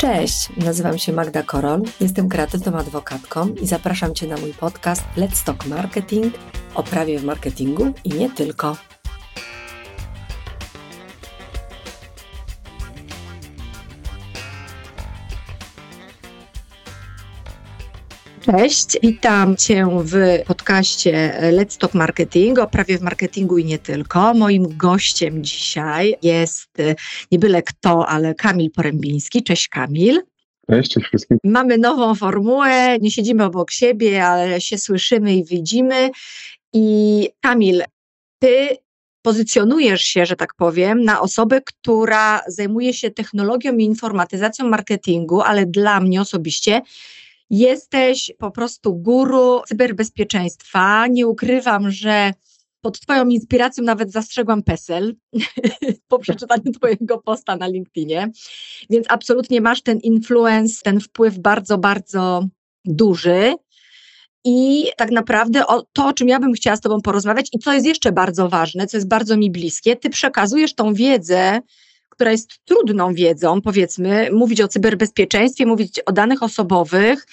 [0.00, 5.44] Cześć, nazywam się Magda Korol, jestem kreatywną adwokatką i zapraszam Cię na mój podcast Let's
[5.44, 6.34] Talk Marketing
[6.74, 8.76] o prawie w marketingu i nie tylko.
[18.58, 20.14] Cześć, witam Cię w
[20.46, 24.34] podcaście Let's Talk Marketing o prawie w marketingu i nie tylko.
[24.34, 26.68] Moim gościem dzisiaj jest
[27.32, 29.42] nie byle kto, ale Kamil Porębiński.
[29.42, 30.22] Cześć Kamil.
[30.70, 31.38] Cześć, cześć wszystkim.
[31.44, 36.10] Mamy nową formułę, nie siedzimy obok siebie, ale się słyszymy i widzimy.
[36.72, 37.82] I Kamil,
[38.38, 38.68] ty
[39.22, 45.66] pozycjonujesz się, że tak powiem, na osobę, która zajmuje się technologią i informatyzacją marketingu, ale
[45.66, 46.82] dla mnie osobiście
[47.50, 51.06] Jesteś po prostu guru cyberbezpieczeństwa.
[51.06, 52.32] Nie ukrywam, że
[52.80, 55.14] pod Twoją inspiracją nawet zastrzegłam PESEL
[56.08, 58.30] po przeczytaniu Twojego posta na LinkedInie.
[58.90, 62.46] Więc absolutnie masz ten influence, ten wpływ bardzo, bardzo
[62.84, 63.54] duży.
[64.44, 67.72] I tak naprawdę o to, o czym ja bym chciała z Tobą porozmawiać, i co
[67.72, 71.60] jest jeszcze bardzo ważne, co jest bardzo mi bliskie, Ty przekazujesz tą wiedzę
[72.20, 77.26] która jest trudną wiedzą, powiedzmy, mówić o cyberbezpieczeństwie, mówić o danych osobowych,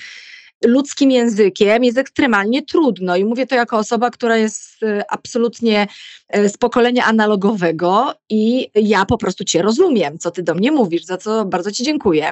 [0.66, 3.16] ludzkim językiem jest ekstremalnie trudno.
[3.16, 5.88] I mówię to jako osoba, która jest y, absolutnie
[6.36, 11.06] y, z pokolenia analogowego i ja po prostu Cię rozumiem, co Ty do mnie mówisz,
[11.06, 12.32] za co bardzo Ci dziękuję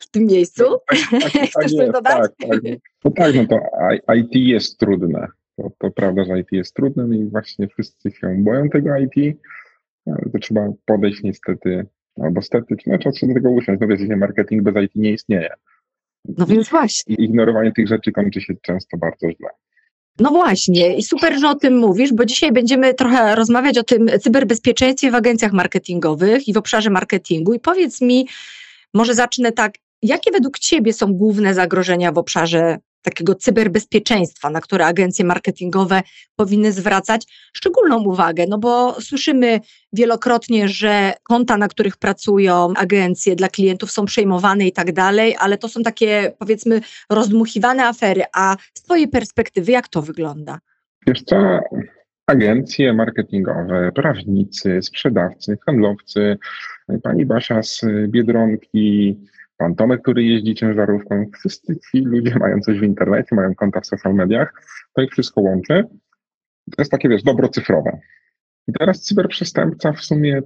[0.00, 0.64] w tym miejscu.
[0.88, 2.30] Tak, tak, tak, Chcesz coś dodać?
[2.38, 2.60] Tak, tak.
[3.04, 3.56] No tak, no to
[4.14, 5.26] IT jest trudne.
[5.56, 9.38] To, to prawda, że IT jest trudne no i właśnie wszyscy się boją tego IT
[10.32, 11.86] to trzeba podejść niestety,
[12.22, 13.80] albo stety, no trzeba tego usiąść.
[13.80, 15.50] No wiecie, marketing bez IT nie istnieje.
[16.38, 17.14] No więc właśnie.
[17.14, 19.48] Ignorowanie tych rzeczy kończy się często bardzo źle.
[20.20, 24.08] No właśnie, i super, że o tym mówisz, bo dzisiaj będziemy trochę rozmawiać o tym
[24.20, 27.54] cyberbezpieczeństwie w agencjach marketingowych i w obszarze marketingu.
[27.54, 28.28] I powiedz mi,
[28.94, 34.86] może zacznę tak, jakie według Ciebie są główne zagrożenia w obszarze takiego cyberbezpieczeństwa, na które
[34.86, 36.02] agencje marketingowe
[36.36, 37.26] powinny zwracać
[37.56, 39.60] szczególną uwagę, no bo słyszymy
[39.92, 45.58] wielokrotnie, że konta, na których pracują agencje dla klientów są przejmowane i tak dalej, ale
[45.58, 50.58] to są takie powiedzmy rozdmuchiwane afery, a z Twojej perspektywy jak to wygląda?
[51.06, 51.58] Wiesz co,
[52.26, 56.38] agencje marketingowe, prawnicy, sprzedawcy, handlowcy,
[57.02, 59.18] pani Basia z Biedronki,
[59.58, 63.86] pan Tomek, który jeździ ciężarówką, wszyscy ci ludzie mają coś w internecie, mają konta w
[63.86, 64.52] social mediach,
[64.94, 65.84] to ich wszystko łączy.
[66.76, 67.98] To jest takie, wiesz, dobro cyfrowe.
[68.68, 70.42] I teraz cyberprzestępca w sumie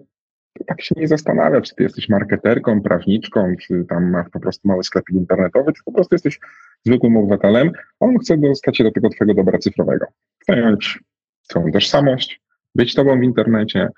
[0.67, 4.84] tak się nie zastanawia, czy ty jesteś marketerką, prawniczką, czy tam masz po prostu mały
[4.84, 6.41] sklepik internetowy, czy po prostu jesteś
[6.87, 7.71] zwykłym obywatelem.
[8.00, 10.06] On chce dostać się do tego twojego dobra cyfrowego.
[10.39, 11.00] Przejąć
[11.43, 12.41] swoją tożsamość,
[12.75, 13.89] być tobą w internecie,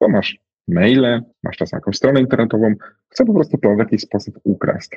[0.00, 0.38] bo masz
[0.68, 2.74] maile, masz czasem jakąś stronę internetową,
[3.08, 4.90] chce po prostu to w jakiś sposób ukraść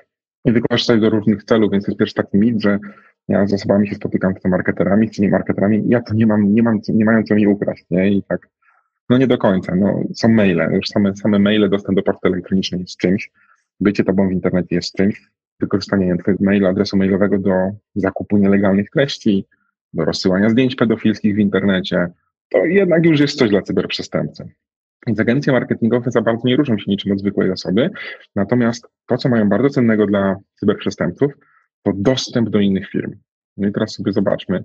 [0.46, 2.80] i wykorzystać do różnych celów, więc jest pierwszy taki mit, że
[3.28, 6.64] ja z osobami się spotykam z marketerami, czy nie marketerami, ja to nie mam, nie
[6.64, 8.12] mam, nie mają co mi ukraść, nie?
[8.12, 8.50] I tak,
[9.10, 12.82] no nie do końca, no są maile, już same, same maile, dostęp do poczty elektronicznej
[12.82, 13.32] jest czymś,
[13.80, 17.52] bycie tobą w internecie jest czymś, wykorzystanie maila, adresu mailowego do
[17.96, 19.46] zakupu nielegalnych treści,
[19.94, 22.08] do rozsyłania zdjęć pedofilskich w internecie,
[22.50, 24.50] to jednak już jest coś dla cyberprzestępcy.
[25.08, 27.90] Więc agencje marketingowe za bardzo nie różnią się niczym od zwykłej osoby,
[28.36, 31.32] natomiast to, co mają bardzo cennego dla cyberprzestępców,
[31.84, 33.12] to dostęp do innych firm.
[33.58, 34.64] No i teraz sobie zobaczmy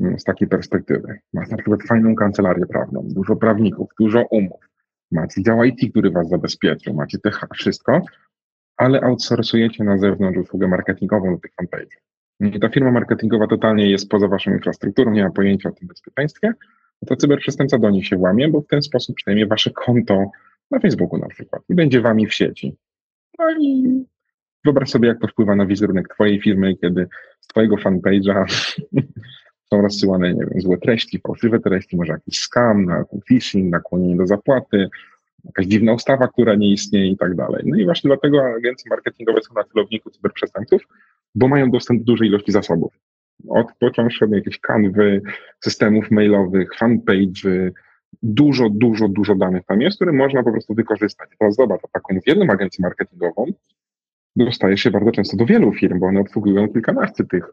[0.00, 1.18] mm, z takiej perspektywy.
[1.32, 4.60] Macie na przykład fajną kancelarię prawną, dużo prawników, dużo umów,
[5.10, 8.00] macie dział IT, który was zabezpieczył, macie te wszystko,
[8.76, 11.96] ale outsourcujecie na zewnątrz usługę marketingową do tych fanpage.
[12.40, 16.52] I ta firma marketingowa totalnie jest poza waszą infrastrukturą, nie ma pojęcia o tym bezpieczeństwie,
[17.06, 20.30] to cyberprzestępca do nich się łamie, bo w ten sposób przejmie wasze konto
[20.70, 22.76] na Facebooku na przykład i będzie wami w sieci.
[23.38, 24.04] No i
[24.64, 27.08] wyobraź sobie, jak to wpływa na wizerunek twojej firmy, kiedy
[27.40, 28.44] z twojego fanpage'a
[29.70, 32.86] są rozsyłane, nie wiem, złe treści, fałszywe treści, może jakiś scam,
[33.28, 34.88] phishing, nakłonienie do zapłaty,
[35.44, 37.62] jakaś dziwna ustawa, która nie istnieje i tak dalej.
[37.66, 40.82] No i właśnie dlatego agencje marketingowe są na celowniku cyberprzestępców,
[41.34, 42.92] bo mają dostęp do dużej ilości zasobów
[43.48, 45.22] od począwszy od jakichś kanwy,
[45.60, 47.70] systemów mailowych, fanpage'y,
[48.22, 51.28] dużo, dużo, dużo danych tam jest, które można po prostu wykorzystać.
[51.38, 53.46] Teraz zobacz, taką jedną agencję marketingową
[54.36, 57.44] dostaje się bardzo często do wielu firm, bo one obsługują kilkanaście tych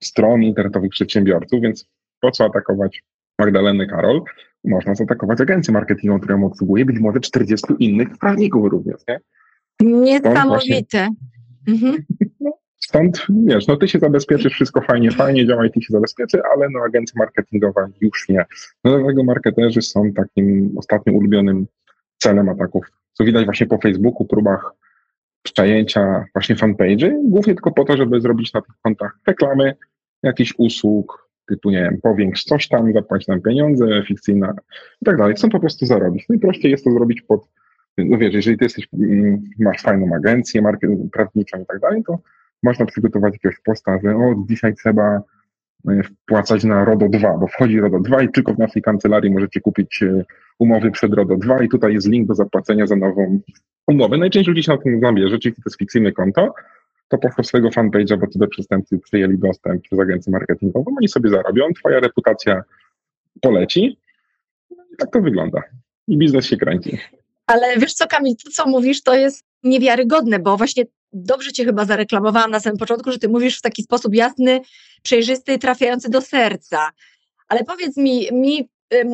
[0.00, 1.88] stron internetowych przedsiębiorców, więc
[2.20, 3.02] po co atakować
[3.38, 4.22] Magdalenę Karol?
[4.64, 9.20] Można zaatakować agencję marketingową, która ją obsługuje, być może 40 innych prawników również, nie?
[9.80, 11.08] Niesamowite.
[11.68, 11.96] Mhm.
[12.90, 16.42] No, Stąd, wiesz, no ty się zabezpieczysz, wszystko fajnie, fajnie, działa i ty się zabezpieczy,
[16.54, 18.44] ale no agencja marketingowa już nie.
[18.84, 21.66] No dlatego marketerzy są takim ostatnim ulubionym
[22.18, 24.72] celem ataków, co widać właśnie po Facebooku, próbach
[25.42, 29.74] przejęcia właśnie fanpage'y, głównie tylko po to, żeby zrobić na tych kontach reklamy,
[30.22, 34.54] jakichś usług, typu, nie wiem, powiększ coś tam, zapłać nam pieniądze, fikcyjna
[35.02, 35.34] i tak dalej.
[35.34, 36.26] Chcą po prostu zarobić.
[36.28, 37.48] No i prościej jest to zrobić pod,
[37.98, 42.18] no wiesz, jeżeli ty jesteś, mm, masz fajną agencję market, prawniczą i tak dalej, to
[42.62, 45.22] można przygotować jakiegoś posta, że o, dzisiaj trzeba
[45.88, 49.60] e, wpłacać na RODO 2, bo wchodzi RODO 2 i tylko w naszej kancelarii możecie
[49.60, 50.24] kupić e,
[50.58, 53.40] umowy przed RODO 2 i tutaj jest link do zapłacenia za nową
[53.86, 54.18] umowę.
[54.18, 56.54] Najczęściej ludzie się na tym zabierze, czyli to jest fikcyjne konto,
[57.08, 62.00] to poszło swojego fanpage'a, bo cyberprzestępcy przyjęli dostęp przez agencję marketingową, oni sobie zarobią, twoja
[62.00, 62.62] reputacja
[63.40, 63.98] poleci
[64.70, 65.62] no i tak to wygląda.
[66.08, 66.98] I biznes się kręci.
[67.46, 71.84] Ale wiesz co, Kamil, to co mówisz, to jest niewiarygodne, bo właśnie dobrze cię chyba
[71.84, 74.60] zareklamowałam na samym początku, że ty mówisz w taki sposób jasny,
[75.02, 76.90] przejrzysty, trafiający do serca.
[77.48, 78.68] Ale powiedz mi, mi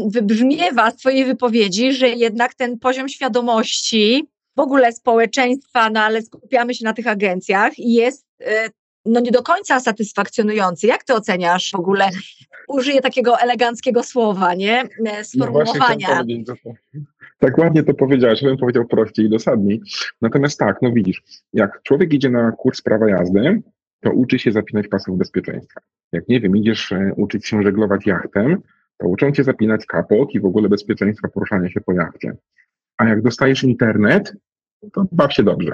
[0.06, 6.74] wybrzmiewa z twojej wypowiedzi, że jednak ten poziom świadomości w ogóle społeczeństwa, no ale skupiamy
[6.74, 8.70] się na tych agencjach i jest e,
[9.04, 10.86] no nie do końca satysfakcjonujący.
[10.86, 12.10] Jak ty oceniasz w ogóle?
[12.68, 14.80] Użyję takiego eleganckiego słowa, nie?
[14.80, 16.24] E, no sformułowania.
[16.54, 16.54] No
[17.38, 19.80] tak ładnie to powiedziałeś, bym powiedział prościej i dosadniej.
[20.22, 21.22] Natomiast tak, no widzisz,
[21.52, 23.62] jak człowiek idzie na kurs prawa jazdy,
[24.00, 25.80] to uczy się zapinać pasów bezpieczeństwa.
[26.12, 28.62] Jak nie wiem, idziesz e, uczyć się żeglować jachtem,
[28.98, 32.36] to uczą cię zapinać kapok i w ogóle bezpieczeństwa poruszania się po jachcie.
[32.98, 34.36] A jak dostajesz internet,
[34.92, 35.72] to baw się dobrze.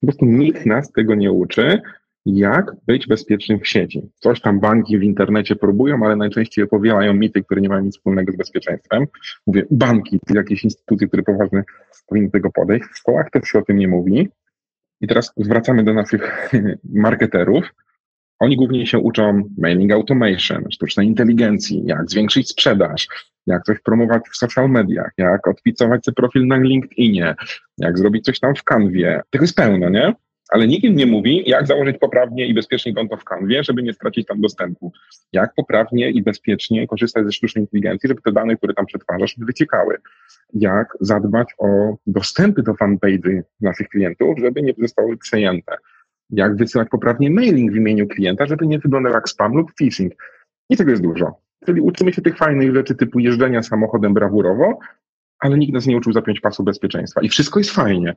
[0.00, 1.80] Po prostu nikt nas tego nie uczy,
[2.26, 4.10] jak być bezpiecznym w sieci.
[4.14, 8.32] Coś tam banki w internecie próbują, ale najczęściej opowiadają mity, które nie mają nic wspólnego
[8.32, 9.06] z bezpieczeństwem.
[9.46, 11.64] Mówię, banki, jakieś instytucje, które poważnie
[12.06, 12.84] powinny tego podejść.
[12.92, 14.28] W szkołach też się o tym nie mówi.
[15.00, 16.50] I teraz zwracamy do naszych
[17.04, 17.74] marketerów.
[18.38, 23.08] Oni głównie się uczą mailing automation, sztucznej inteligencji, jak zwiększyć sprzedaż,
[23.46, 27.34] jak coś promować w social mediach, jak odpicować sobie profil na LinkedInie,
[27.78, 29.20] jak zrobić coś tam w kanwie.
[29.30, 30.14] Tego jest pełno, nie?
[30.50, 33.92] Ale nikt im nie mówi, jak założyć poprawnie i bezpiecznie konto w kanwie, żeby nie
[33.92, 34.92] stracić tam dostępu.
[35.32, 39.96] Jak poprawnie i bezpiecznie korzystać ze sztucznej inteligencji, żeby te dane, które tam przetwarzasz, wyciekały.
[40.52, 45.76] Jak zadbać o dostępy do fanpage'y naszych klientów, żeby nie zostały przejęte.
[46.30, 50.12] Jak wysyłać poprawnie mailing w imieniu klienta, żeby nie wyglądał jak spam lub phishing.
[50.70, 51.34] I tego jest dużo.
[51.66, 54.78] Czyli uczymy się tych fajnych rzeczy typu jeżdżenia samochodem brawurowo,
[55.38, 57.20] ale nikt nas nie uczył zapiąć pasu bezpieczeństwa.
[57.20, 58.16] I wszystko jest fajnie.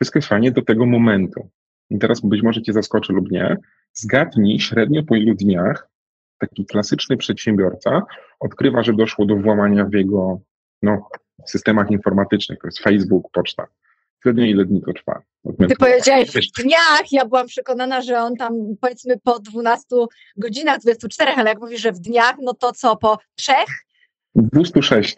[0.00, 1.50] Wszystko jest fajnie do tego momentu.
[1.90, 3.56] I teraz być może cię zaskoczy lub nie.
[3.92, 5.88] Zgadnij średnio po ilu dniach
[6.38, 8.02] taki klasyczny przedsiębiorca
[8.40, 10.40] odkrywa, że doszło do włamania w jego
[10.82, 11.08] no,
[11.46, 13.66] systemach informatycznych, to jest Facebook, poczta.
[14.22, 15.22] Średnio ile dni to trwa?
[15.68, 19.86] Ty powiedziałeś w dniach, ja byłam przekonana, że on tam powiedzmy po 12
[20.36, 23.68] godzinach, 24, ale jak mówisz, że w dniach, no to co, po trzech?
[24.34, 25.16] 206.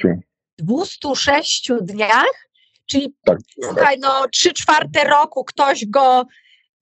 [0.58, 2.48] 206 dniach?
[2.86, 6.24] Czyli tak, słuchaj, no trzy czwarte roku ktoś go,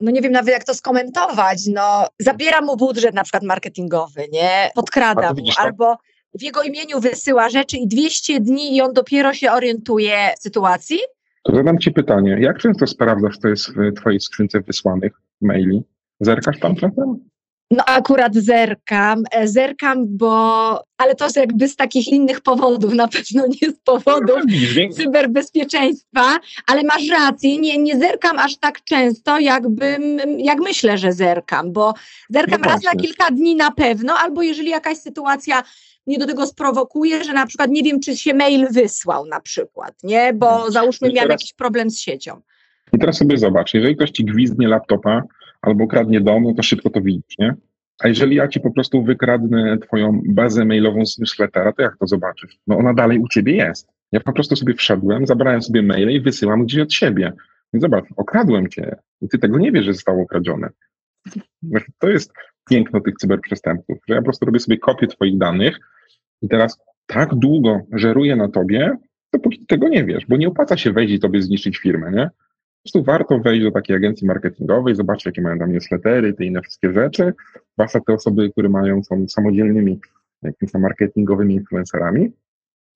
[0.04, 4.70] no nie wiem nawet jak to skomentować, no zabiera mu budżet na przykład marketingowy, nie?
[4.74, 5.96] Podkrada mu, albo
[6.34, 10.98] w jego imieniu wysyła rzeczy i 200 dni i on dopiero się orientuje w sytuacji?
[11.42, 15.82] To zadam Ci pytanie, jak często sprawdzasz, co jest w Twojej skrzynce wysłanych maili?
[16.20, 17.28] Zerkasz tam czasem?
[17.76, 20.34] No akurat zerkam, e, zerkam, bo,
[20.98, 26.82] ale to jakby z takich innych powodów, na pewno nie z powodów no, cyberbezpieczeństwa, ale
[26.82, 31.94] masz rację, nie, nie zerkam aż tak często, jakbym, jak myślę, że zerkam, bo
[32.30, 35.62] zerkam no raz na kilka dni na pewno, albo jeżeli jakaś sytuacja
[36.06, 39.94] mnie do tego sprowokuje, że na przykład nie wiem, czy się mail wysłał na przykład,
[40.02, 40.70] nie, bo no.
[40.70, 42.40] załóżmy miałem jakiś problem z siecią.
[42.92, 45.22] I teraz sobie zobacz, jeżeli ktoś ci gwizdnie laptopa
[45.64, 47.54] albo kradnie dom, no to szybko to widzisz, nie?
[48.00, 52.06] A jeżeli ja ci po prostu wykradnę twoją bazę mailową z newslettera, to jak to
[52.06, 52.58] zobaczysz?
[52.66, 53.88] No ona dalej u ciebie jest.
[54.12, 57.32] Ja po prostu sobie wszedłem, zabrałem sobie maile i wysyłam gdzieś od siebie.
[57.72, 60.68] Zobacz, okradłem cię i ty tego nie wiesz, że zostało ukradzione.
[61.98, 62.32] To jest
[62.70, 65.78] piękno tych cyberprzestępców, że ja po prostu robię sobie kopię twoich danych
[66.42, 68.96] i teraz tak długo żeruję na tobie,
[69.32, 72.30] dopóki tego nie wiesz, bo nie opłaca się wejść i tobie zniszczyć firmę, nie?
[72.84, 76.62] Po prostu warto wejść do takiej agencji marketingowej, zobaczyć, jakie mają tam newslettery, te inne
[76.62, 77.32] wszystkie rzeczy.
[77.74, 80.00] Zwłaszcza te osoby, które mają, są samodzielnymi
[80.42, 82.32] jakimiś tam marketingowymi influencerami.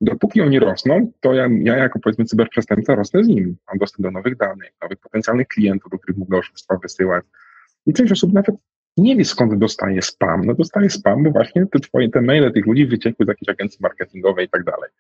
[0.00, 3.56] Dopóki oni rosną, to ja, ja jako powiedzmy cyberprzestępca rosnę z nimi.
[3.68, 7.24] Mam dostęp do nowych danych, nowych potencjalnych klientów, do których mogę oszustwa wysyłać.
[7.86, 8.56] I część osób nawet
[8.96, 10.44] nie wie skąd dostaje spam.
[10.44, 13.78] No dostaje spam, bo właśnie te twoje, te maile tych ludzi wyciekły z jakiejś agencji
[13.82, 14.90] marketingowej i tak dalej.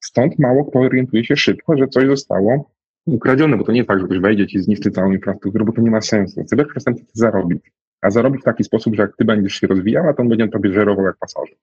[0.00, 2.74] Stąd mało kto orientuje się szybko, że coś zostało
[3.06, 5.82] ukradzione, bo to nie jest tak, że ktoś wejdzie i zniszczy całą infrastrukturę, bo to
[5.82, 6.44] nie ma sensu.
[6.44, 10.22] Cyberprzestępca chce zarobić, a zarobić w taki sposób, że jak ty będziesz się rozwijała, to
[10.22, 11.56] on będzie tobie żerował jak pasażer.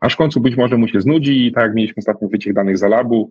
[0.00, 2.78] Aż w końcu być może mu się znudzi i tak jak mieliśmy ostatnio wyciek danych
[2.78, 3.30] za labu,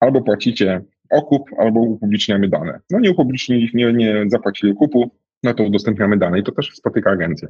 [0.00, 2.80] albo płacicie okup albo upubliczniamy dane.
[2.90, 5.10] No nie upubliczniliśmy, nie, nie zapłacili kupu,
[5.42, 7.48] no to udostępniamy dane i to też spotyka agencję.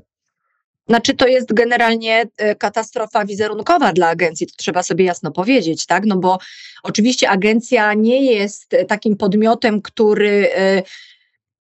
[0.89, 6.05] Znaczy, to jest generalnie e, katastrofa wizerunkowa dla agencji, to trzeba sobie jasno powiedzieć, tak?
[6.07, 6.39] No bo
[6.83, 10.83] oczywiście agencja nie jest takim podmiotem, który e,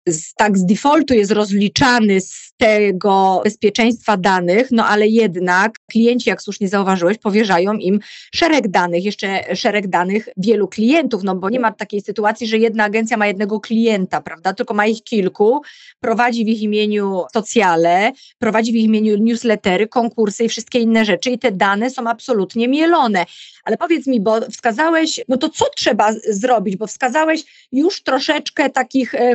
[0.09, 6.43] z, tak z defaultu jest rozliczany z tego bezpieczeństwa danych, no ale jednak klienci, jak
[6.43, 8.01] słusznie zauważyłeś, powierzają im
[8.35, 12.85] szereg danych, jeszcze szereg danych wielu klientów, no bo nie ma takiej sytuacji, że jedna
[12.85, 15.63] agencja ma jednego klienta, prawda, tylko ma ich kilku,
[16.01, 21.31] prowadzi w ich imieniu socjale, prowadzi w ich imieniu newslettery, konkursy i wszystkie inne rzeczy
[21.31, 23.27] i te dane są absolutnie mielone.
[23.65, 29.15] Ale powiedz mi, bo wskazałeś, no to co trzeba zrobić, bo wskazałeś już troszeczkę takich
[29.15, 29.35] e,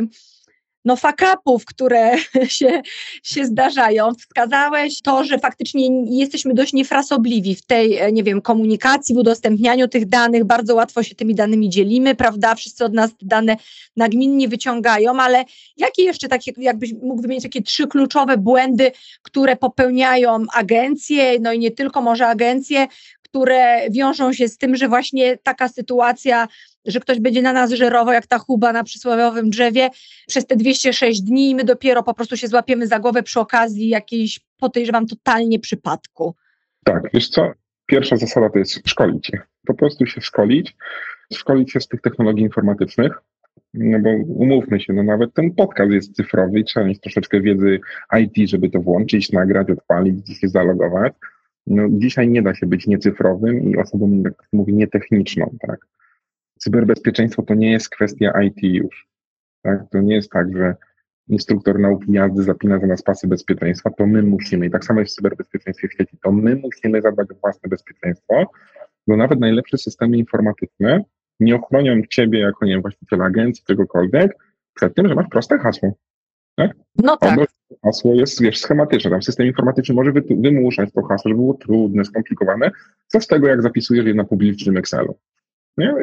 [0.84, 2.12] no, fakapów, które
[2.58, 2.82] się,
[3.22, 4.14] się zdarzają.
[4.14, 9.88] Wskazałeś to, że faktycznie jesteśmy dość niefrasobliwi w tej, e, nie wiem, komunikacji, w udostępnianiu
[9.88, 10.44] tych danych.
[10.44, 12.54] Bardzo łatwo się tymi danymi dzielimy, prawda?
[12.54, 13.56] Wszyscy od nas dane
[13.96, 15.44] nagminnie wyciągają, ale
[15.76, 21.58] jakie jeszcze takie, jakbyś mógł wymienić takie trzy kluczowe błędy, które popełniają agencje, no i
[21.58, 22.86] nie tylko może agencje,
[23.30, 26.48] które wiążą się z tym, że właśnie taka sytuacja
[26.84, 29.90] że ktoś będzie na nas żerował jak ta chuba na przysłowiowym drzewie
[30.28, 33.88] przez te 206 dni i my dopiero po prostu się złapiemy za głowę przy okazji
[33.88, 36.34] jakiejś, podejrzewam, totalnie przypadku.
[36.84, 37.52] Tak, wiesz co,
[37.86, 39.38] pierwsza zasada to jest szkolić się.
[39.66, 40.76] Po prostu się szkolić,
[41.32, 43.12] szkolić się z tych technologii informatycznych,
[43.74, 47.80] no bo umówmy się, no nawet ten podcast jest cyfrowy trzeba mieć troszeczkę wiedzy
[48.20, 51.12] IT, żeby to włączyć, nagrać, odpalić, się zalogować.
[51.70, 55.86] No, dzisiaj nie da się być niecyfrowym i osobą, jak mówi, nietechniczną, tak?
[56.58, 59.08] cyberbezpieczeństwo to nie jest kwestia IT już.
[59.62, 59.90] Tak?
[59.90, 60.74] To nie jest tak, że
[61.28, 65.12] instruktor nauki jazdy zapina za nas pasy bezpieczeństwa, to my musimy, i tak samo jest
[65.12, 68.46] w cyberbezpieczeństwie w sieci, to my musimy zadbać o własne bezpieczeństwo,
[69.06, 71.04] bo nawet najlepsze systemy informatyczne
[71.40, 74.32] nie ochronią ciebie jako, nie wiem, właściciela agencji, czegokolwiek,
[74.74, 75.92] przed tym, że masz proste hasło.
[76.56, 76.70] Tak?
[76.96, 77.30] No tak.
[77.30, 77.44] Albo
[77.84, 79.10] hasło jest, wiesz, schematyczne.
[79.10, 82.70] Tam system informatyczny może wymuszać to hasło, żeby było trudne, skomplikowane.
[83.06, 85.18] Co z tego, jak zapisujesz je na publicznym Excelu?
[85.78, 85.94] Nie?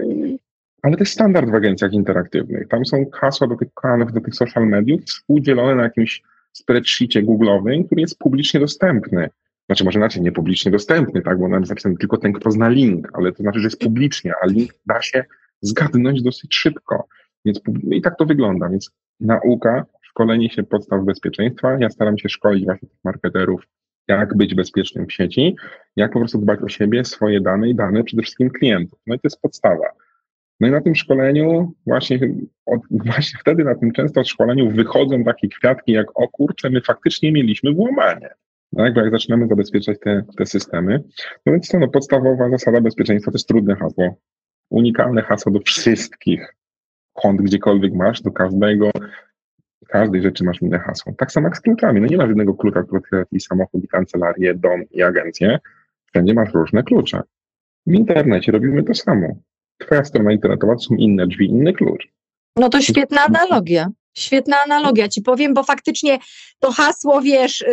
[0.81, 2.67] ale to jest standard w agencjach interaktywnych.
[2.67, 7.85] Tam są hasła do tych kanałów, do tych social mediów współdzielone na jakimś spreadsheetie Google'owym,
[7.85, 9.29] który jest publicznie dostępny.
[9.65, 12.69] Znaczy może inaczej, nie publicznie dostępny, tak, bo nam jest zapisany tylko ten, kto zna
[12.69, 15.25] link, ale to znaczy, że jest publicznie, a link da się
[15.61, 17.07] zgadnąć dosyć szybko.
[17.45, 18.69] Więc i tak to wygląda.
[18.69, 19.85] Więc nauka,
[20.17, 21.77] szkolenie się podstaw bezpieczeństwa.
[21.79, 23.67] Ja staram się szkolić właśnie tych marketerów,
[24.07, 25.55] jak być bezpiecznym w sieci,
[25.95, 28.99] jak po prostu dbać o siebie, swoje dane i dane przede wszystkim klientów.
[29.07, 29.85] No i to jest podstawa.
[30.59, 32.19] No i na tym szkoleniu, właśnie,
[32.65, 37.31] od, właśnie wtedy na tym często szkoleniu wychodzą takie kwiatki jak o kurczę, my faktycznie
[37.31, 38.29] mieliśmy włamanie.
[38.73, 41.03] No jak zaczynamy zabezpieczać te, te systemy,
[41.45, 44.15] no więc to no, podstawowa zasada bezpieczeństwa to jest trudne hasło.
[44.69, 46.55] Unikalne hasło do wszystkich
[47.13, 48.91] kont, gdziekolwiek masz, do każdego,
[49.87, 51.13] każdej rzeczy masz inne hasło.
[51.17, 52.01] Tak samo jak z kluczami.
[52.01, 55.59] No nie masz jednego klucza, który otwiera i samochód, i kancelarię, dom, i agencję.
[56.05, 57.21] Wszędzie masz różne klucze.
[57.87, 59.27] W internecie robimy to samo
[59.77, 62.07] twoja strona internetowa to są inne drzwi, inny klucz.
[62.55, 63.87] No to świetna analogia.
[64.17, 66.17] Świetna analogia ci powiem, bo faktycznie
[66.59, 67.65] to hasło, wiesz,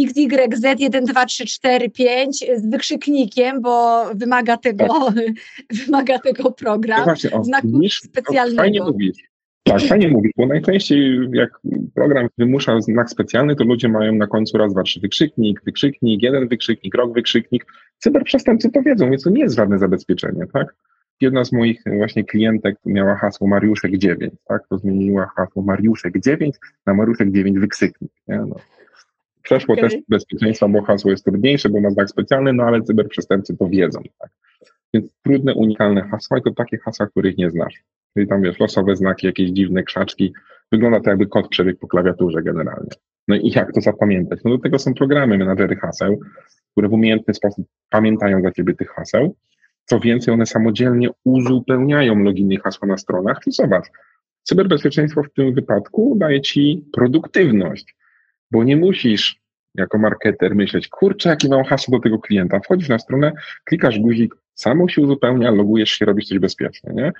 [0.00, 5.14] XYZ 1, 2, 3, 4, 5 z wykrzyknikiem, bo wymaga tego, tak.
[5.86, 6.98] wymaga tego program.
[6.98, 8.62] No właśnie, o, znaku widzisz, specjalnego.
[8.62, 9.18] Fajnie mówisz.
[9.62, 11.60] Tak, fajnie mówisz, bo najczęściej jak
[11.94, 16.48] program wymusza znak specjalny, to ludzie mają na końcu raz, dwa, trzy wykrzyknik, wykrzyknik, jeden
[16.48, 17.66] wykrzyknik, rok wykrzyknik.
[17.98, 20.74] Cyberprzestępcy to wiedzą, więc to nie jest żadne zabezpieczenie, tak?
[21.20, 24.68] jedna z moich właśnie klientek miała hasło Mariuszek 9, tak?
[24.68, 28.12] To zmieniła hasło Mariuszek 9 na Mariuszek 9 wykrzyknik.
[28.28, 28.36] Nie?
[28.36, 28.56] No.
[29.42, 29.90] Przeszło okay.
[29.90, 34.02] test bezpieczeństwa, bo hasło jest trudniejsze, bo ma znak specjalny, no ale cyberprzestępcy to wiedzą,
[34.18, 34.30] tak?
[34.94, 37.74] Więc trudne, unikalne hasła i to takie hasła, których nie znasz.
[38.18, 40.32] Czyli tam wiesz, losowe znaki, jakieś dziwne krzaczki.
[40.72, 42.90] Wygląda to jakby kod przebiegł po klawiaturze generalnie.
[43.28, 44.40] No i jak to zapamiętać?
[44.44, 46.20] No do tego są programy, menadżery haseł,
[46.72, 49.36] które w umiejętny sposób pamiętają za ciebie tych haseł
[49.88, 53.40] co więcej, one samodzielnie uzupełniają loginy i hasła na stronach.
[53.46, 53.84] I zobacz,
[54.42, 57.96] cyberbezpieczeństwo w tym wypadku daje ci produktywność,
[58.50, 59.40] bo nie musisz
[59.74, 62.60] jako marketer myśleć, kurczę, jaki mam hasło do tego klienta.
[62.60, 63.32] Wchodzisz na stronę,
[63.64, 67.12] klikasz guzik, samo się uzupełnia, logujesz się, robisz coś bezpiecznie, nie?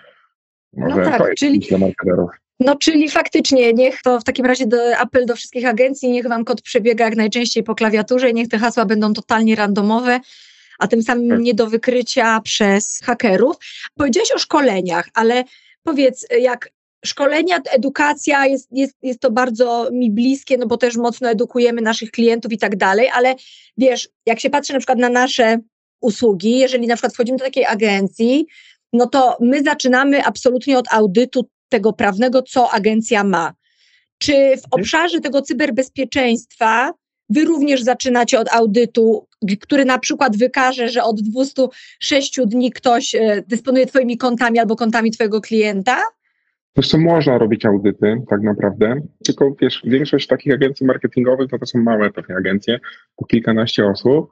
[0.77, 2.31] Może no tak, czyli, dla marketerów.
[2.61, 6.45] No czyli faktycznie, niech to w takim razie do, apel do wszystkich agencji, niech wam
[6.45, 10.21] kod przebiega jak najczęściej po klawiaturze, niech te hasła będą totalnie randomowe,
[10.79, 11.41] a tym samym tak.
[11.41, 13.57] nie do wykrycia przez hakerów.
[13.95, 15.45] Powiedziałeś o szkoleniach, ale
[15.83, 16.71] powiedz, jak
[17.05, 22.11] szkolenia, edukacja jest, jest, jest to bardzo mi bliskie, no bo też mocno edukujemy naszych
[22.11, 23.35] klientów i tak dalej, ale
[23.77, 25.59] wiesz, jak się patrzy na przykład na nasze
[26.01, 28.47] usługi, jeżeli na przykład wchodzimy do takiej agencji,
[28.93, 33.53] no to my zaczynamy absolutnie od audytu tego prawnego, co agencja ma.
[34.19, 36.93] Czy w obszarze tego cyberbezpieczeństwa
[37.31, 39.27] Wy również zaczynacie od audytu,
[39.61, 45.11] który na przykład wykaże, że od 206 dni ktoś e, dysponuje Twoimi kontami albo kontami
[45.11, 45.97] Twojego klienta?
[46.77, 51.67] Wiesz co, można robić audyty tak naprawdę, tylko wiesz, większość takich agencji marketingowych to, to
[51.67, 52.79] są małe pewnie agencje,
[53.17, 54.31] po kilkanaście osób,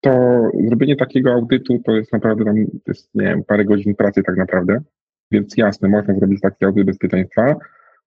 [0.00, 4.36] to zrobienie takiego audytu to jest naprawdę tam, jest, nie wiem, parę godzin pracy tak
[4.36, 4.80] naprawdę,
[5.30, 7.56] więc jasne, można zrobić taki audyt bezpieczeństwa,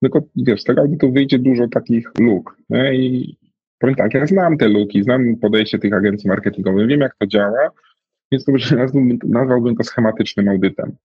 [0.01, 2.95] tylko wiesz, z tego audytu wyjdzie dużo takich luk nie?
[2.95, 3.37] i
[3.79, 7.69] powiem tak, ja znam te luki, znam podejście tych agencji marketingowych, wiem jak to działa,
[8.31, 10.95] więc to nazwałbym, nazwałbym to schematycznym audytem.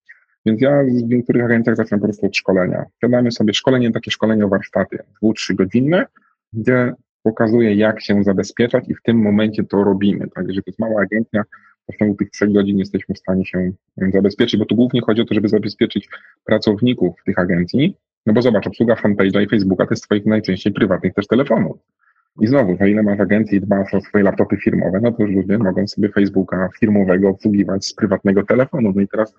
[0.47, 2.85] Więc ja w niektórych agencjach zaczynam po prostu od szkolenia.
[3.01, 6.07] Siadamy sobie szkolenie, takie szkolenie o warsztaty, dwu, trzy godzinne,
[6.53, 6.93] gdzie
[7.27, 10.29] pokazuję, jak się zabezpieczać i w tym momencie to robimy.
[10.35, 11.43] Tak, jeżeli to jest mała agencja,
[11.87, 13.73] to w ciągu tych trzech godzin jesteśmy w stanie się
[14.13, 16.09] zabezpieczyć, bo tu głównie chodzi o to, żeby zabezpieczyć
[16.45, 21.15] pracowników tych agencji, no bo zobacz, obsługa fanpage'a i Facebooka to jest twoich najczęściej prywatnych
[21.15, 21.77] też telefonów.
[22.41, 25.37] I znowu, o ile masz agencję i dbasz o swoje laptopy firmowe, no to już
[25.37, 28.93] ludzie mogą sobie Facebooka firmowego obsługiwać z prywatnego telefonu.
[28.97, 29.35] No i teraz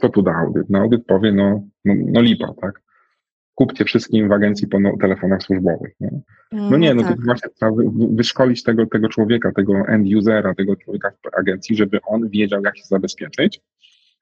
[0.00, 0.70] co tu da audyt?
[0.70, 2.80] No audyt powie, no, no, no lipa, tak?
[3.54, 5.92] Kupcie wszystkim w agencji po no, telefonach służbowych.
[6.00, 6.10] Nie?
[6.52, 7.16] No, no nie, no tak.
[7.16, 7.72] to właśnie trzeba
[8.10, 12.78] wyszkolić tego, tego człowieka, tego end usera, tego człowieka w agencji, żeby on wiedział, jak
[12.78, 13.60] się zabezpieczyć.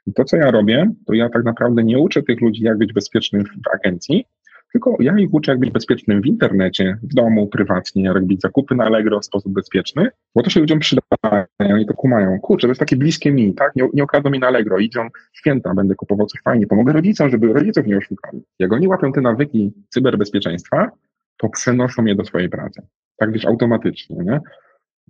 [0.06, 2.92] I to, co ja robię, to ja tak naprawdę nie uczę tych ludzi, jak być
[2.92, 4.26] bezpiecznym w agencji,
[4.72, 8.74] tylko ja ich uczę, jak być bezpiecznym w internecie, w domu, prywatnie, jak robić zakupy
[8.74, 11.46] na Allegro w sposób bezpieczny, bo to się ludziom przydaje
[11.82, 12.40] i to kumają.
[12.40, 13.76] Kurczę, to jest takie bliskie mi, tak?
[13.76, 17.52] Nie, nie okradną mi na Allegro, idą święta, będę kupował coś fajnie, pomogę rodzicom, żeby
[17.52, 18.42] rodziców nie oszukali.
[18.58, 20.90] Jak oni łapią te nawyki cyberbezpieczeństwa,
[21.36, 22.82] to przenoszą je do swojej pracy.
[23.16, 24.40] Tak wiesz, automatycznie, nie?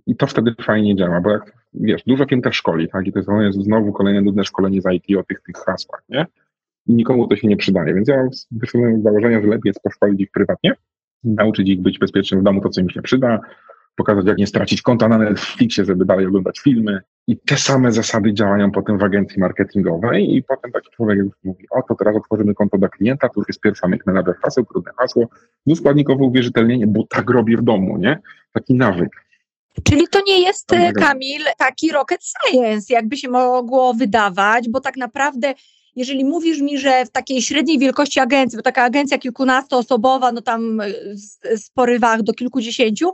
[0.07, 3.07] I to wtedy fajnie działa, bo jak, wiesz, dużo firm też szkoli, tak?
[3.07, 6.25] I to jest znowu kolejne nudne szkolenie z IT o tych, tych hasłach, nie?
[6.87, 7.93] Nikomu to się nie przydaje.
[7.93, 10.73] Więc ja wyszedłem z założenia, że lepiej jest poszkolić ich prywatnie,
[11.23, 13.39] nauczyć ich być bezpiecznym w domu, to co im się przyda,
[13.95, 17.01] pokazać, jak nie stracić konta na Netflixie, żeby dalej oglądać filmy.
[17.27, 21.65] I te same zasady działają potem w agencji marketingowej i potem taki człowiek już mówi,
[21.71, 24.91] o to teraz otworzymy konto dla klienta, to już jest pierwsza myk na haseł, trudne
[24.97, 25.27] hasło,
[25.65, 28.19] dwuskładnikowe uwierzytelnienie, bo tak robię w domu, nie?
[28.53, 29.09] Taki nawyk.
[29.83, 35.53] Czyli to nie jest, Kamil, taki rocket science, jakby się mogło wydawać, bo tak naprawdę
[35.95, 40.81] jeżeli mówisz mi, że w takiej średniej wielkości agencji, bo taka agencja kilkunastoosobowa, no tam
[41.13, 43.11] z, z porywach do kilkudziesięciu,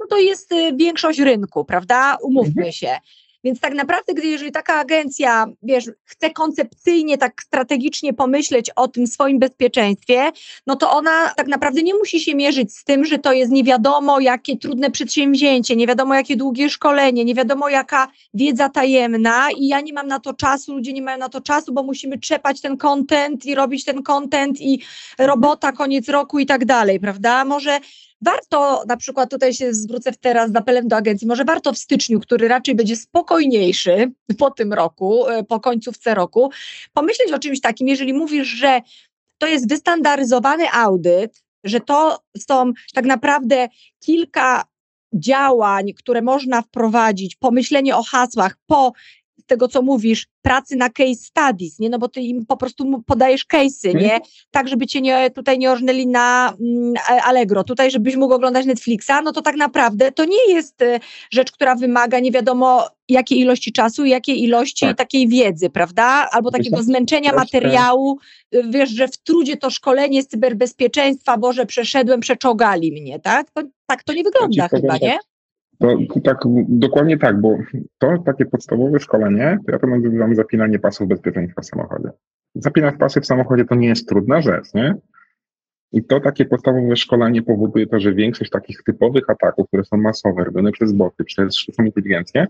[0.00, 2.16] no to jest y, większość rynku, prawda?
[2.22, 2.72] Umówmy mhm.
[2.72, 2.98] się.
[3.44, 9.06] Więc tak naprawdę, gdy jeżeli taka agencja, wiesz, chce koncepcyjnie, tak strategicznie pomyśleć o tym
[9.06, 10.30] swoim bezpieczeństwie,
[10.66, 13.64] no to ona tak naprawdę nie musi się mierzyć z tym, że to jest nie
[13.64, 19.66] wiadomo jakie trudne przedsięwzięcie, nie wiadomo jakie długie szkolenie, nie wiadomo jaka wiedza tajemna i
[19.66, 22.60] ja nie mam na to czasu, ludzie nie mają na to czasu, bo musimy trzepać
[22.60, 24.82] ten content i robić ten content i
[25.18, 27.44] robota, koniec roku i tak dalej, prawda?
[27.44, 27.80] Może
[28.22, 32.20] warto, na przykład tutaj się zwrócę teraz z apelem do agencji, może warto w styczniu,
[32.20, 36.50] który raczej będzie spokojniejszy po tym roku, e, po końcówce roku,
[36.92, 38.80] pomyśleć o czymś takim, jeżeli mówisz, że
[39.38, 43.68] to jest wystandaryzowany audyt, że to są tak naprawdę
[44.00, 44.64] kilka
[45.14, 48.92] działań, które można wprowadzić, pomyślenie o hasłach po
[49.50, 51.90] tego, co mówisz, pracy na case studies, nie?
[51.90, 54.04] No bo ty im po prostu podajesz case'y, mhm.
[54.04, 54.20] nie?
[54.50, 59.12] Tak, żeby cię nie, tutaj nie orżnęli na mm, Allegro, tutaj, żebyś mógł oglądać Netflixa,
[59.24, 63.72] no to tak naprawdę to nie jest y, rzecz, która wymaga nie wiadomo jakiej ilości
[63.72, 64.96] czasu, jakiej ilości tak.
[64.96, 66.28] takiej wiedzy, prawda?
[66.32, 68.18] Albo takiego zmęczenia materiału,
[68.54, 73.50] y, wiesz, że w trudzie to szkolenie z cyberbezpieczeństwa, Boże, przeszedłem, przeczogali mnie, tak?
[73.50, 75.18] To, tak to nie wygląda chyba, nie?
[75.80, 76.38] To, tak,
[76.68, 77.58] dokładnie tak, bo
[77.98, 82.10] to takie podstawowe szkolenie, to ja to nazywam zapinanie pasów bezpieczeństwa w samochodzie.
[82.54, 84.94] Zapinać pasy w samochodzie to nie jest trudna rzecz, nie?
[85.92, 90.44] I to takie podstawowe szkolenie powoduje to, że większość takich typowych ataków, które są masowe,
[90.44, 92.46] robione przez boty, przez sztuczną inteligencję,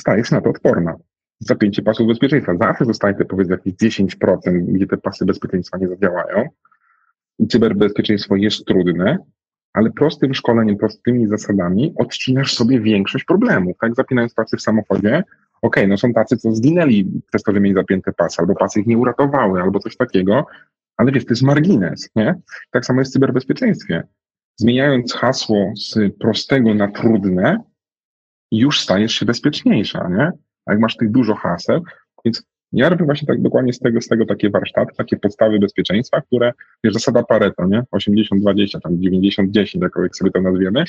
[0.00, 0.94] staje się na to odporna.
[1.40, 2.56] Zapięcie pasów bezpieczeństwa.
[2.56, 6.48] Zawsze zostaje te powiedzmy jakieś 10%, gdzie te pasy bezpieczeństwa nie zadziałają.
[7.38, 9.18] I cyberbezpieczeństwo jest trudne,
[9.76, 13.76] ale prostym szkoleniem, prostymi zasadami odcinasz sobie większość problemów.
[13.80, 15.24] Tak, zapinając pasy w samochodzie, okej,
[15.62, 18.86] okay, no są tacy, co zginęli przez to, że mieli zapięte pasy, albo pasy ich
[18.86, 20.46] nie uratowały, albo coś takiego,
[20.96, 22.34] ale wiesz, to jest margines, nie?
[22.70, 24.02] Tak samo jest w cyberbezpieczeństwie.
[24.56, 27.58] Zmieniając hasło z prostego na trudne,
[28.52, 30.30] już stajesz się bezpieczniejsza, nie?
[30.66, 31.82] A jak masz tych dużo haseł,
[32.24, 36.20] więc ja robię właśnie tak dokładnie z tego, z tego takie warsztaty, takie podstawy bezpieczeństwa,
[36.20, 36.52] które,
[36.84, 37.82] wiesz, zasada Pareto, nie?
[37.96, 40.84] 80-20, tam 90-10, jak sobie to nazwiemy,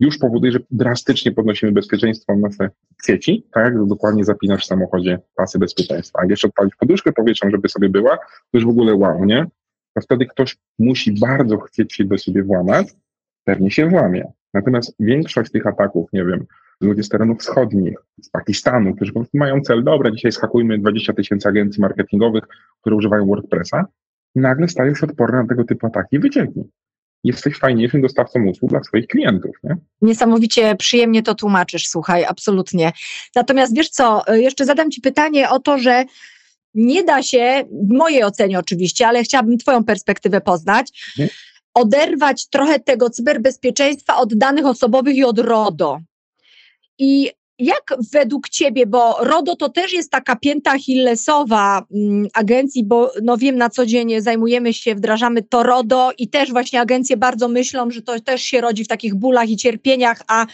[0.00, 2.70] już powoduje, że drastycznie podnosimy bezpieczeństwo nasze
[3.06, 6.18] sieci, tak jak dokładnie zapinasz w samochodzie pasy bezpieczeństwa.
[6.22, 9.46] A jeszcze odpalić poduszkę powietrzną, żeby sobie była, to już w ogóle wow, nie?
[9.94, 12.86] To wtedy ktoś musi bardzo chcieć się do siebie włamać,
[13.44, 14.32] pewnie się włamie.
[14.54, 16.46] Natomiast większość tych ataków, nie wiem,
[16.80, 21.80] ludzie z terenów wschodnich, z Pakistanu, którzy mają cel, dobra, dzisiaj schakujmy 20 tysięcy agencji
[21.80, 22.44] marketingowych,
[22.80, 23.84] które używają WordPressa,
[24.34, 26.60] nagle stają się odporne na tego typu ataki i wycieki.
[27.24, 29.56] Jesteś fajniejszym dostawcą usług dla swoich klientów.
[29.64, 29.76] Nie?
[30.02, 32.92] Niesamowicie przyjemnie to tłumaczysz, słuchaj, absolutnie.
[33.36, 36.04] Natomiast wiesz co, jeszcze zadam Ci pytanie o to, że
[36.74, 41.28] nie da się, w mojej ocenie oczywiście, ale chciałabym Twoją perspektywę poznać, mhm.
[41.74, 45.98] oderwać trochę tego cyberbezpieczeństwa od danych osobowych i od RODO.
[47.00, 53.12] I jak według Ciebie, bo RODO to też jest taka pięta Hillesowa mm, agencji, bo
[53.22, 57.48] no wiem, na co dzień zajmujemy się, wdrażamy to RODO i też właśnie agencje bardzo
[57.48, 60.46] myślą, że to też się rodzi w takich bólach i cierpieniach, a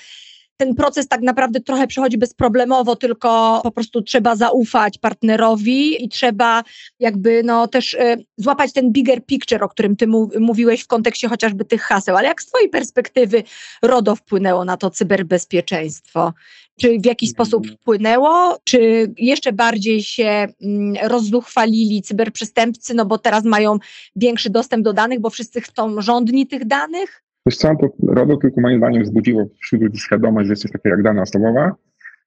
[0.57, 6.65] ten proces tak naprawdę trochę przechodzi bezproblemowo, tylko po prostu trzeba zaufać partnerowi i trzeba
[7.01, 10.07] jakby no też y, złapać ten bigger picture, o którym ty
[10.41, 12.17] mówiłeś w kontekście chociażby tych haseł.
[12.17, 13.43] Ale jak z twojej perspektywy
[13.83, 16.33] RODO wpłynęło na to cyberbezpieczeństwo?
[16.81, 17.79] Czy w jakiś sposób mhm.
[17.79, 18.59] wpłynęło?
[18.65, 23.79] Czy jeszcze bardziej się mm, rozzuchwalili cyberprzestępcy, no bo teraz mają
[24.17, 27.26] większy dostęp do danych, bo wszyscy chcą żądni tych danych?
[27.47, 30.97] Wiesz co, to RODO tylko moim zdaniem wzbudziło wśród ludzi świadomość, że jest coś takiego
[30.97, 31.75] jak dana osobowa,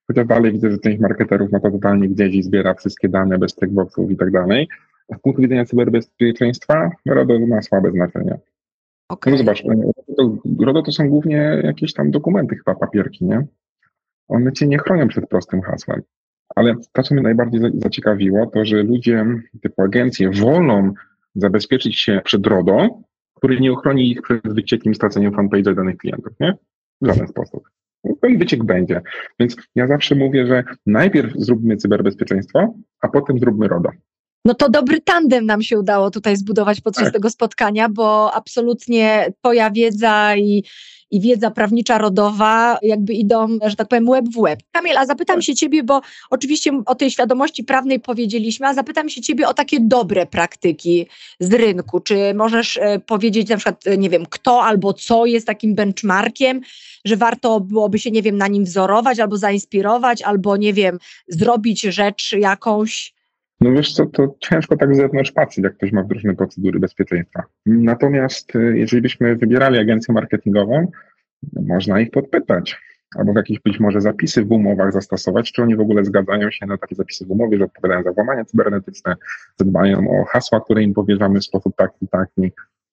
[0.08, 3.56] chociaż dalej widzę, że część marketerów ma to totalnie gdzieś i zbiera wszystkie dane bez
[3.56, 4.68] checkboxów i tak dalej.
[5.18, 8.40] Z punktu widzenia cyberbezpieczeństwa RODO ma słabe znaczenie.
[9.10, 9.32] Okay.
[9.34, 9.64] No zobacz,
[10.60, 13.46] RODO to są głównie jakieś tam dokumenty, chyba papierki, nie?
[14.28, 16.02] One cię nie chronią przed prostym hasłem.
[16.56, 19.26] Ale to, co mnie najbardziej zaciekawiło, to że ludzie
[19.62, 20.94] typu agencje wolą
[21.36, 23.02] zabezpieczyć się przed RODO,
[23.40, 26.54] który nie ochroni ich przed wyciekiem i straceniem fanpage'a danych klientów, nie?
[27.02, 27.70] W żaden sposób.
[28.22, 29.02] Ten wyciek będzie.
[29.40, 33.90] Więc ja zawsze mówię, że najpierw zróbmy cyberbezpieczeństwo, a potem zróbmy RODO.
[34.46, 37.14] No to dobry tandem nam się udało tutaj zbudować podczas tak.
[37.14, 40.64] tego spotkania, bo absolutnie Twoja wiedza i
[41.12, 44.60] i wiedza prawnicza rodowa jakby idą, że tak powiem, łeb w łeb.
[44.72, 45.44] Kamil, a zapytam tak.
[45.44, 49.80] się ciebie, bo oczywiście o tej świadomości prawnej powiedzieliśmy, a zapytam się ciebie o takie
[49.80, 51.08] dobre praktyki
[51.40, 52.00] z rynku.
[52.00, 56.62] Czy możesz e, powiedzieć na przykład, e, nie wiem, kto albo co jest takim benchmarkiem,
[57.06, 61.82] że warto byłoby się, nie wiem, na nim wzorować albo zainspirować, albo, nie wiem, zrobić
[61.82, 63.19] rzecz jakąś
[63.62, 67.44] no wiesz co, to ciężko tak z zewnątrz patrzeć, jak ktoś ma wdrożone procedury bezpieczeństwa.
[67.66, 70.88] Natomiast y, jeżeli byśmy wybierali agencję marketingową,
[71.54, 72.82] można ich podpytać,
[73.16, 76.78] albo jakieś być może zapisy w umowach zastosować, czy oni w ogóle zgadzają się na
[76.78, 79.16] takie zapisy w umowie, że odpowiadają za włamania cybernetyczne,
[79.58, 82.52] zadbają o hasła, które im powierzamy w sposób taki, taki.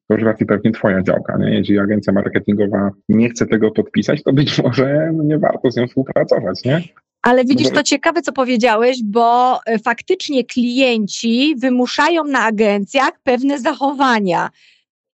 [0.08, 1.58] To już raczej pewnie twoja działka, nie?
[1.58, 5.86] Jeżeli agencja marketingowa nie chce tego podpisać, to być może no nie warto z nią
[5.86, 6.80] współpracować, nie?
[7.26, 14.50] Ale widzisz, to ciekawe, co powiedziałeś, bo e, faktycznie klienci wymuszają na agencjach pewne zachowania.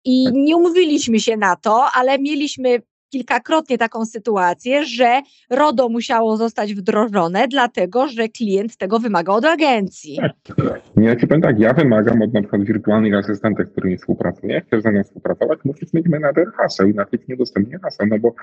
[0.05, 0.35] I tak.
[0.35, 7.49] nie umówiliśmy się na to, ale mieliśmy kilkakrotnie taką sytuację, że RODO musiało zostać wdrożone,
[7.49, 10.16] dlatego że klient tego wymaga od agencji.
[10.16, 10.81] Tak.
[10.97, 14.83] Ja ci powiem tak, ja wymagam od na przykład wirtualnych asystentów, z którymi współpracuję, chcesz
[14.83, 18.35] ze mną współpracować, musisz mieć menadżer haseł inaczej nie udostępnię haseł, no bo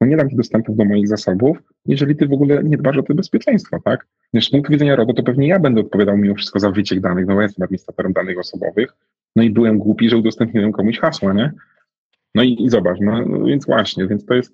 [0.00, 3.02] no nie dam ci dostępu do moich zasobów, jeżeli ty w ogóle nie dbasz o
[3.02, 4.06] to bezpieczeństwo, tak?
[4.40, 7.34] Z punktu widzenia RODO to pewnie ja będę odpowiadał mimo wszystko za wyciek danych, no
[7.34, 8.96] ja jestem administratorem danych osobowych,
[9.36, 11.52] no i byłem głupi, że udostępniłem komuś hasła, nie?
[12.34, 14.52] No i, i zobacz, no, no, więc właśnie, więc to jest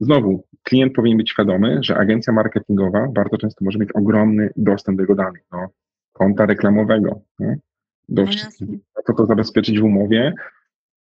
[0.00, 5.02] znowu, klient powinien być świadomy, że agencja marketingowa bardzo często może mieć ogromny dostęp do
[5.02, 5.68] jego danych, no,
[6.12, 7.20] konta reklamowego.
[7.38, 7.54] No,
[8.08, 8.24] do,
[9.08, 10.34] no to zabezpieczyć w umowie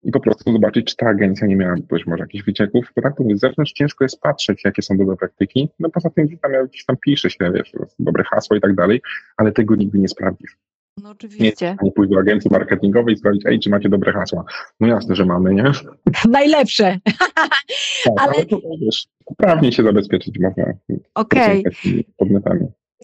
[0.03, 2.93] i po prostu zobaczyć, czy ta agencja nie miała być może jakichś wycieków.
[2.97, 5.69] Bo tak mówię, z zewnątrz ciężko jest patrzeć, jakie są dobre praktyki.
[5.79, 9.03] No poza tym tam, gdzieś tam pisze się, wiesz, dobre hasło i tak dalej,
[9.37, 10.57] ale tego nigdy nie sprawdzisz.
[10.97, 11.77] No oczywiście.
[11.83, 14.45] Nie pójść do agencji marketingowej i sprawdzić, ej, czy macie dobre hasła.
[14.81, 15.65] No jasne, że mamy, nie?
[16.31, 16.99] Najlepsze.
[18.05, 18.33] tak, ale...
[18.33, 20.79] ale to, wiesz, prawnie się zabezpieczyć można.
[21.15, 21.65] Okej.
[21.67, 22.05] Okay.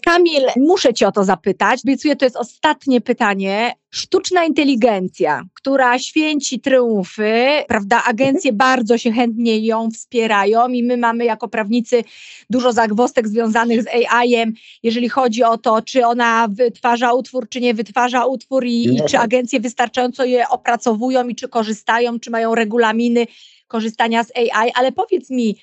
[0.05, 1.81] Kamil, muszę Cię o to zapytać.
[1.85, 3.73] Obiecuję, to jest ostatnie pytanie.
[3.91, 7.33] Sztuczna inteligencja, która święci triumfy,
[7.67, 8.03] prawda?
[8.05, 12.03] Agencje bardzo się chętnie ją wspierają i my mamy jako prawnicy
[12.49, 17.73] dużo zagwostek związanych z AI-em, jeżeli chodzi o to, czy ona wytwarza utwór, czy nie
[17.73, 23.27] wytwarza utwór i, i czy agencje wystarczająco je opracowują i czy korzystają, czy mają regulaminy
[23.69, 24.71] korzystania z AI.
[24.75, 25.55] Ale powiedz mi,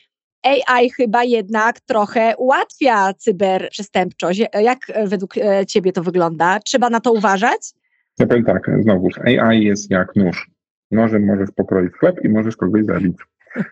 [0.47, 4.43] AI chyba jednak trochę ułatwia cyberprzestępczość.
[4.63, 6.61] Jak według e, Ciebie to wygląda?
[6.61, 7.73] Trzeba na to uważać?
[8.19, 10.51] Ja powiem tak, znowu, AI jest jak nóż.
[10.91, 13.17] Nożem możesz pokroić chleb i możesz kogoś zabić.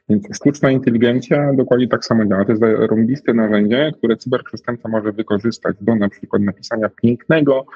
[0.09, 2.45] Więc sztuczna inteligencja dokładnie tak samo działa.
[2.45, 7.67] To jest rąbiste narzędzie, które cyberprzestępca może wykorzystać do na przykład napisania pięknego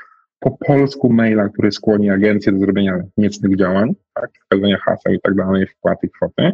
[0.41, 5.35] po polsku maila, który skłoni agencję do zrobienia niecnych działań, tak, wskazania haseł i tak
[5.35, 6.53] dalej, wpłaty kwoty.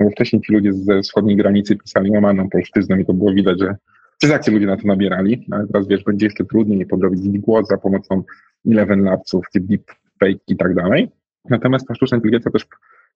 [0.00, 3.60] No bo wcześniej ci ludzie ze wschodniej granicy pisali łamaną polszczyzną i to było widać,
[3.60, 3.76] że
[4.18, 8.22] przez ludzie na to nabierali, ale teraz wiesz, będzie jeszcze trudniej podrobić głos za pomocą
[8.66, 11.10] Eleven Labsów, typ deepfake i tak dalej.
[11.50, 12.66] Natomiast ta sztuczna inteligencja też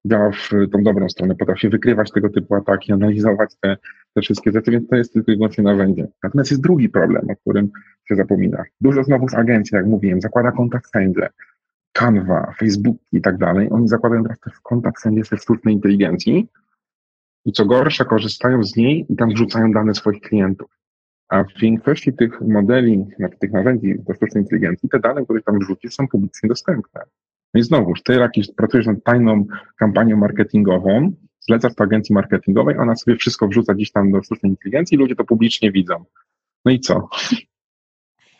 [0.04, 3.76] działa w tą dobrą stronę, potrafi wykrywać tego typu ataki, analizować te,
[4.14, 6.08] te wszystkie rzeczy, więc to jest tylko i wyłącznie narzędzie.
[6.22, 7.70] Natomiast jest drugi problem, o którym
[8.08, 8.64] się zapomina.
[8.80, 11.28] Dużo znowu z agencji, jak mówiłem, zakłada kontakt wszędzie.
[11.92, 13.68] Canva, Facebook i tak dalej.
[13.70, 16.48] Oni zakładają teraz też kontakt wszędzie ze sztucznej inteligencji
[17.44, 20.70] i co gorsza, korzystają z niej i tam wrzucają dane swoich klientów.
[21.28, 25.58] A w większości tych modeli, znaczy tych narzędzi do sztucznej inteligencji, te dane, które tam
[25.58, 27.00] wrzucisz, są publicznie dostępne.
[27.54, 32.96] No i znowuż, ty jakiś pracujesz nad tajną kampanią marketingową, zlecasz to agencji marketingowej, ona
[32.96, 36.04] sobie wszystko wrzuca gdzieś tam do sztucznej inteligencji i ludzie to publicznie widzą.
[36.64, 37.08] No i co?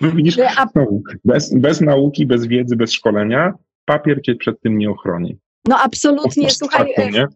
[0.00, 0.36] No widzisz,
[0.72, 5.38] znowu, bez, bez nauki, bez wiedzy, bez szkolenia, papier cię przed tym nie ochroni.
[5.68, 7.26] No absolutnie, słuchaj, nie?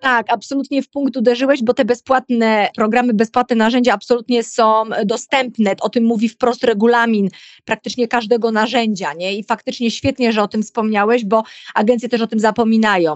[0.00, 5.74] Tak, absolutnie w punkt uderzyłeś, bo te bezpłatne programy, bezpłatne narzędzia absolutnie są dostępne.
[5.80, 7.28] O tym mówi wprost regulamin
[7.64, 9.34] praktycznie każdego narzędzia, nie?
[9.34, 11.42] I faktycznie świetnie, że o tym wspomniałeś, bo
[11.74, 13.14] agencje też o tym zapominają.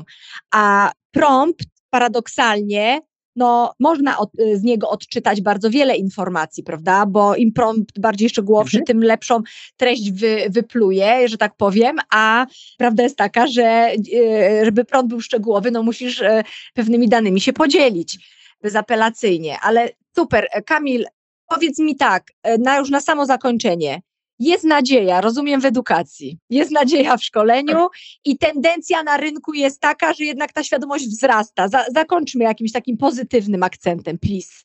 [0.55, 3.01] A prompt paradoksalnie
[3.37, 7.07] no, można od, y, z niego odczytać bardzo wiele informacji, prawda?
[7.07, 8.87] Bo im prompt bardziej szczegółowszy, mhm.
[8.87, 9.43] tym lepszą
[9.77, 12.47] treść wy, wypluje, że tak powiem, a
[12.79, 16.43] prawda jest taka, że y, żeby prompt był szczegółowy, no musisz y,
[16.75, 18.19] pewnymi danymi się podzielić
[18.63, 19.59] bezapelacyjnie.
[19.61, 21.07] Ale super, Kamil,
[21.49, 24.03] powiedz mi tak, na już na samo zakończenie
[24.43, 27.89] jest nadzieja, rozumiem w edukacji, jest nadzieja w szkoleniu
[28.25, 31.69] i tendencja na rynku jest taka, że jednak ta świadomość wzrasta.
[31.69, 34.65] Za, zakończmy jakimś takim pozytywnym akcentem, please.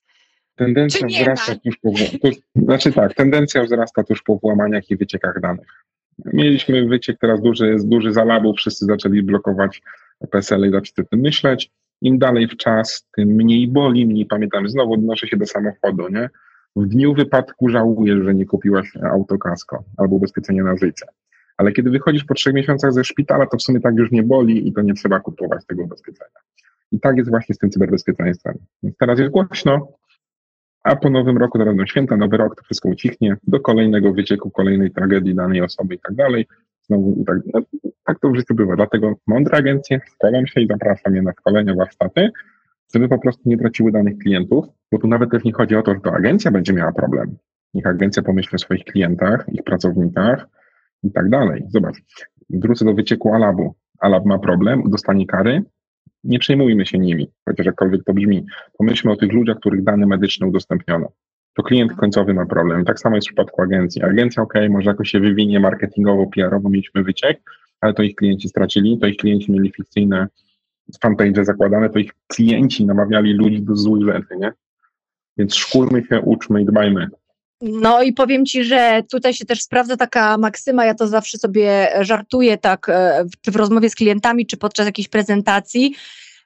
[0.55, 5.83] Tendencja wzrasta tuż po, tuż, znaczy tak, tendencja wzrasta tuż po włamaniach i wyciekach danych.
[6.25, 9.81] Mieliśmy wyciek teraz duży, jest duży zalabu, wszyscy zaczęli blokować
[10.31, 11.71] PSL i zaczęli tym myśleć.
[12.01, 14.69] Im dalej w czas, tym mniej boli, mniej pamiętamy.
[14.69, 16.29] Znowu odnoszę się do samochodu, nie?
[16.75, 21.05] W dniu wypadku żałujesz, że nie kupiłaś autokasko albo ubezpieczenia na życie.
[21.57, 24.67] Ale kiedy wychodzisz po trzech miesiącach ze szpitala, to w sumie tak już nie boli
[24.67, 26.39] i to nie trzeba kupować tego ubezpieczenia.
[26.91, 28.57] I tak jest właśnie z tym cyberbezpieczeństwem.
[28.83, 29.87] Więc teraz jest głośno,
[30.83, 34.51] a po nowym roku, to będą święta, nowy rok, to wszystko ucichnie do kolejnego wycieku,
[34.51, 36.47] kolejnej tragedii danej osoby i tak dalej.
[36.81, 37.61] Znowu i tak, no,
[38.03, 38.75] tak to w życiu bywa.
[38.75, 42.29] Dlatego mądre agencje szkolą się i zapraszam je na szkolenia, warsztaty,
[42.93, 45.93] żeby po prostu nie traciły danych klientów, bo tu nawet też nie chodzi o to,
[45.93, 47.37] że to agencja będzie miała problem.
[47.73, 50.47] Niech agencja pomyśli o swoich klientach, ich pracownikach
[51.03, 51.63] i tak dalej.
[51.67, 51.95] Zobacz,
[52.49, 53.75] wrócę do wycieku Alabu.
[53.99, 55.63] Alab ma problem, dostanie kary,
[56.23, 58.45] nie przejmujmy się nimi, chociaż jakkolwiek to brzmi.
[58.77, 61.11] Pomyślmy o tych ludziach, których dane medyczne udostępniono.
[61.53, 62.85] To klient końcowy ma problem.
[62.85, 64.03] Tak samo jest w przypadku agencji.
[64.03, 67.41] Agencja, ok, może jakoś się wywinie marketingowo, PR-owo, mieliśmy wyciek,
[67.81, 70.27] ale to ich klienci stracili, to ich klienci mieli fikcyjne
[71.01, 74.53] fanpage zakładane, to ich klienci namawiali ludzi do złych rzeczy, nie?
[75.37, 77.07] Więc szkulmy się, uczmy i dbajmy.
[77.61, 81.87] No i powiem Ci, że tutaj się też sprawdza taka maksyma, ja to zawsze sobie
[82.01, 85.95] żartuję tak, e, czy w rozmowie z klientami, czy podczas jakiejś prezentacji,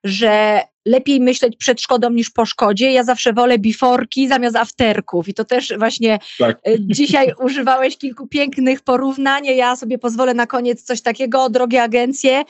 [0.04, 2.92] że lepiej myśleć przed szkodą niż po szkodzie.
[2.92, 6.60] Ja zawsze wolę biforki zamiast afterków i to też właśnie tak.
[6.68, 9.46] E, dzisiaj używałeś kilku pięknych porównań.
[9.46, 12.44] Ja sobie pozwolę na koniec coś takiego, drogie agencje,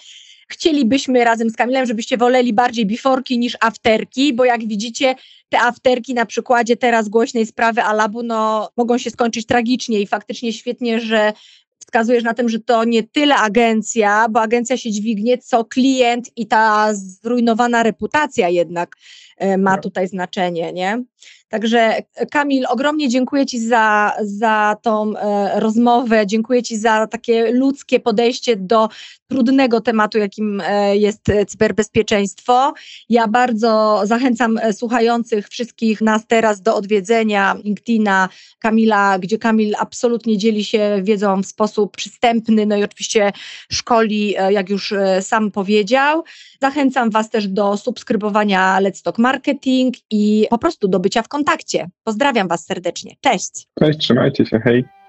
[0.52, 5.16] Chcielibyśmy razem z Kamilem, żebyście woleli bardziej biforki niż afterki, bo jak widzicie,
[5.50, 10.54] te afterki na przykładzie teraz głośnej sprawy Alabu, no mogą się skończyć tragicznie i faktycznie
[10.54, 11.34] świetnie, że
[11.80, 16.48] wskazujesz na tym, że to nie tyle agencja, bo agencja się dźwignie, co klient i
[16.48, 18.96] ta zrujnowana reputacja jednak
[19.58, 19.84] ma tak.
[19.84, 21.04] tutaj znaczenie, nie?
[21.52, 22.02] Także
[22.32, 28.56] Kamil, ogromnie dziękuję Ci za, za tą e, rozmowę, dziękuję Ci za takie ludzkie podejście
[28.56, 28.90] do
[29.32, 32.74] trudnego tematu, jakim e, jest cyberbezpieczeństwo.
[33.10, 40.38] Ja bardzo zachęcam e, słuchających wszystkich nas teraz do odwiedzenia LinkedIna Kamila, gdzie Kamil absolutnie
[40.38, 43.32] dzieli się wiedzą w sposób przystępny, no i oczywiście
[43.72, 46.24] szkoli, e, jak już e, sam powiedział.
[46.62, 51.90] Zachęcam Was też do subskrybowania Let's Talk Marketing i po prostu do bycia w kontakcie.
[52.04, 53.16] Pozdrawiam Was serdecznie.
[53.22, 53.68] Cześć.
[53.80, 55.01] Cześć, trzymajcie się, hej.